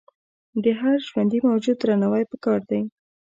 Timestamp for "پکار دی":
2.31-2.81